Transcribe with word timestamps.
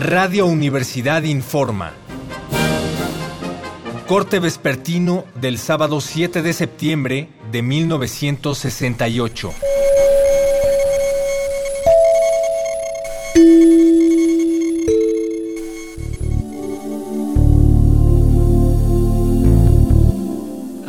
Radio 0.00 0.46
Universidad 0.46 1.24
informa. 1.24 1.92
Corte 4.06 4.38
vespertino 4.38 5.26
del 5.34 5.58
sábado 5.58 6.00
7 6.00 6.40
de 6.40 6.54
septiembre 6.54 7.28
de 7.52 7.60
1968. 7.60 9.52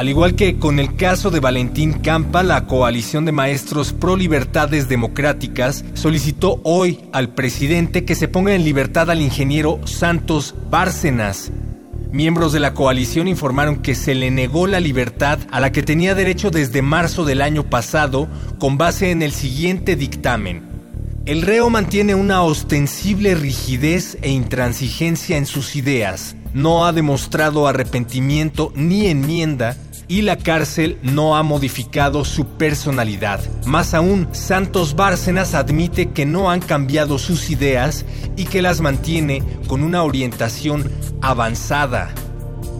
Al 0.00 0.08
igual 0.08 0.34
que 0.34 0.56
con 0.56 0.78
el 0.78 0.96
caso 0.96 1.30
de 1.30 1.40
Valentín 1.40 1.92
Campa, 1.92 2.42
la 2.42 2.66
coalición 2.66 3.26
de 3.26 3.32
maestros 3.32 3.92
pro 3.92 4.16
libertades 4.16 4.88
democráticas 4.88 5.84
solicitó 5.92 6.58
hoy 6.64 7.00
al 7.12 7.34
presidente 7.34 8.06
que 8.06 8.14
se 8.14 8.26
ponga 8.26 8.54
en 8.54 8.64
libertad 8.64 9.10
al 9.10 9.20
ingeniero 9.20 9.78
Santos 9.84 10.54
Bárcenas. 10.70 11.52
Miembros 12.12 12.54
de 12.54 12.60
la 12.60 12.72
coalición 12.72 13.28
informaron 13.28 13.82
que 13.82 13.94
se 13.94 14.14
le 14.14 14.30
negó 14.30 14.66
la 14.66 14.80
libertad 14.80 15.38
a 15.50 15.60
la 15.60 15.70
que 15.70 15.82
tenía 15.82 16.14
derecho 16.14 16.50
desde 16.50 16.80
marzo 16.80 17.26
del 17.26 17.42
año 17.42 17.64
pasado 17.64 18.26
con 18.58 18.78
base 18.78 19.10
en 19.10 19.20
el 19.20 19.32
siguiente 19.32 19.96
dictamen. 19.96 20.62
El 21.26 21.42
reo 21.42 21.68
mantiene 21.68 22.14
una 22.14 22.42
ostensible 22.42 23.34
rigidez 23.34 24.16
e 24.22 24.30
intransigencia 24.30 25.36
en 25.36 25.44
sus 25.44 25.76
ideas. 25.76 26.36
No 26.54 26.86
ha 26.86 26.92
demostrado 26.92 27.68
arrepentimiento 27.68 28.72
ni 28.74 29.06
enmienda 29.06 29.76
y 30.10 30.22
la 30.22 30.36
cárcel 30.36 30.98
no 31.02 31.36
ha 31.36 31.44
modificado 31.44 32.24
su 32.24 32.44
personalidad. 32.44 33.40
Más 33.64 33.94
aún, 33.94 34.26
Santos 34.32 34.96
Bárcenas 34.96 35.54
admite 35.54 36.10
que 36.10 36.26
no 36.26 36.50
han 36.50 36.58
cambiado 36.60 37.16
sus 37.16 37.48
ideas 37.48 38.04
y 38.36 38.46
que 38.46 38.60
las 38.60 38.80
mantiene 38.80 39.44
con 39.68 39.84
una 39.84 40.02
orientación 40.02 40.90
avanzada. 41.22 42.12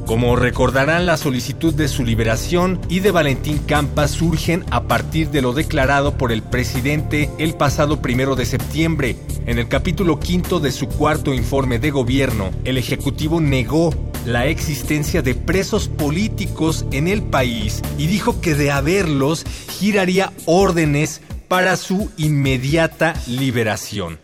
Como 0.07 0.35
recordarán, 0.35 1.07
la 1.07 1.17
solicitud 1.17 1.73
de 1.73 1.87
su 1.87 2.05
liberación 2.05 2.81
y 2.89 2.99
de 2.99 3.13
Valentín 3.13 3.59
Campa 3.59 4.09
surgen 4.09 4.65
a 4.73 4.89
partir 4.89 5.31
de 5.31 5.41
lo 5.41 5.53
declarado 5.53 6.19
por 6.19 6.33
el 6.33 6.43
presidente 6.43 7.31
el 7.39 7.55
pasado 7.55 8.03
primero 8.03 8.35
de 8.35 8.45
septiembre. 8.45 9.15
En 9.47 9.61
el 9.61 9.69
capítulo 9.69 10.19
quinto 10.19 10.59
de 10.59 10.73
su 10.73 10.89
cuarto 10.89 11.33
informe 11.33 11.79
de 11.79 11.93
gobierno, 11.93 12.51
el 12.65 12.77
Ejecutivo 12.77 13.41
negó 13.41 14.10
la 14.25 14.47
existencia 14.47 15.23
de 15.23 15.35
presos 15.35 15.89
políticos 15.89 16.87
en 16.93 17.09
el 17.09 17.23
país 17.23 17.83
y 17.99 18.07
dijo 18.07 18.41
que 18.41 18.55
de 18.55 18.71
haberlos 18.71 19.45
giraría 19.69 20.33
órdenes 20.47 21.21
para 21.49 21.77
su 21.77 22.11
inmediata 22.17 23.15
liberación. 23.27 24.19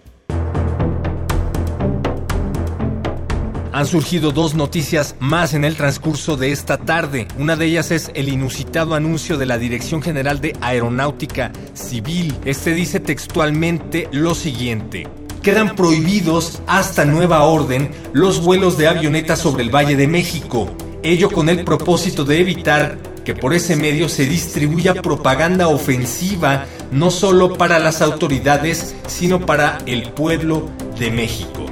Han 3.73 3.87
surgido 3.87 4.33
dos 4.33 4.55
noticias 4.55 5.17
más 5.21 5.53
en 5.53 5.63
el 5.63 5.77
transcurso 5.77 6.39
de 6.39 6.51
esta 6.51 6.79
tarde. 6.79 7.29
Una 7.39 7.57
de 7.57 7.67
ellas 7.67 7.91
es 7.91 8.11
el 8.15 8.31
inusitado 8.31 8.95
anuncio 8.95 9.37
de 9.37 9.45
la 9.45 9.59
Dirección 9.59 10.01
General 10.01 10.41
de 10.41 10.57
Aeronáutica 10.63 11.53
Civil. 11.75 12.35
Este 12.47 12.73
dice 12.73 13.01
textualmente 13.01 14.09
lo 14.13 14.35
siguiente 14.35 15.07
quedan 15.47 15.77
prohibidos 15.77 16.61
hasta 16.67 17.05
nueva 17.05 17.45
orden 17.45 17.93
los 18.13 18.43
vuelos 18.43 18.77
de 18.77 18.89
avionetas 18.89 19.39
sobre 19.39 19.63
el 19.63 19.73
Valle 19.73 19.95
de 19.95 20.09
México, 20.09 20.69
ello 21.05 21.31
con 21.31 21.49
el 21.49 21.63
propósito 21.63 22.25
de 22.25 22.41
evitar 22.41 22.99
que 23.25 23.33
por 23.33 23.55
ese 23.55 23.77
medio 23.77 24.09
se 24.09 24.27
distribuya 24.27 25.01
propaganda 25.01 25.69
ofensiva 25.69 26.65
no 26.91 27.13
solo 27.13 27.55
para 27.55 27.79
las 27.79 28.03
autoridades, 28.03 28.97
sino 29.07 29.47
para 29.47 29.79
el 29.87 30.11
pueblo 30.11 30.69
de 30.99 31.13
México. 31.13 31.67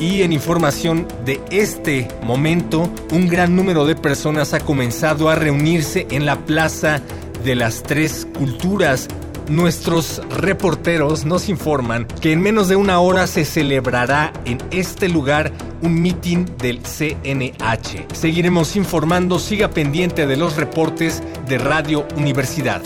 Y 0.00 0.22
en 0.22 0.32
información 0.32 1.06
de 1.24 1.40
este 1.52 2.08
momento, 2.24 2.90
un 3.12 3.28
gran 3.28 3.54
número 3.54 3.86
de 3.86 3.94
personas 3.94 4.52
ha 4.52 4.58
comenzado 4.58 5.28
a 5.28 5.36
reunirse 5.36 6.08
en 6.10 6.26
la 6.26 6.44
Plaza 6.44 7.00
de 7.44 7.54
las 7.54 7.84
Tres 7.84 8.26
Culturas 8.36 9.06
Nuestros 9.48 10.20
reporteros 10.28 11.24
nos 11.24 11.48
informan 11.48 12.06
que 12.20 12.32
en 12.32 12.40
menos 12.40 12.68
de 12.68 12.74
una 12.74 12.98
hora 12.98 13.28
se 13.28 13.44
celebrará 13.44 14.32
en 14.44 14.58
este 14.72 15.08
lugar 15.08 15.52
un 15.82 16.02
mitin 16.02 16.46
del 16.58 16.80
CNH. 16.80 18.06
Seguiremos 18.12 18.74
informando, 18.74 19.38
siga 19.38 19.70
pendiente 19.70 20.26
de 20.26 20.36
los 20.36 20.56
reportes 20.56 21.22
de 21.48 21.58
Radio 21.58 22.06
Universidad. 22.16 22.82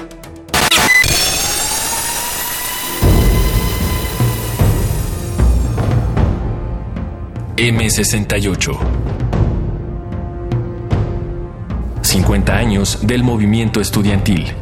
M68 7.56 8.78
50 12.02 12.56
años 12.56 12.98
del 13.02 13.22
movimiento 13.22 13.80
estudiantil. 13.80 14.52